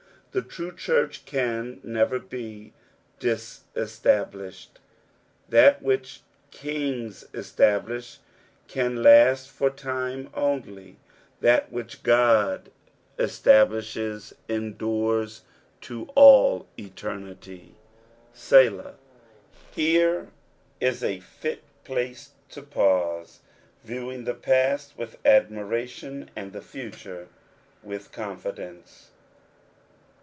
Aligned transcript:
The 0.33 0.41
true 0.41 0.71
church 0.73 1.25
can 1.25 1.81
never 1.83 2.17
be 2.17 2.71
disestablished. 3.19 4.79
That 5.49 5.81
which 5.81 6.21
kings 6.51 7.25
establish 7.33 8.19
cut 8.69 8.93
last 8.93 9.49
for 9.49 9.69
time 9.69 10.29
only, 10.33 10.95
that 11.41 11.69
which 11.69 12.01
God 12.03 12.71
establishes 13.19 14.33
endures 14.47 15.41
to 15.81 16.05
all 16.15 16.65
eternity," 16.79 17.75
Seiak" 18.33 18.93
Here 19.73 20.29
is 20.79 21.03
a 21.03 21.19
fit 21.19 21.61
place 21.83 22.29
to 22.51 22.61
pause, 22.61 23.41
viewing 23.83 24.23
the 24.23 24.33
past 24.35 24.97
with 24.97 25.17
admiration, 25.25 26.31
and 26.37 26.53
the 26.53 26.61
futore 26.61 27.27
with 27.83 28.13
confidence. 28.13 29.09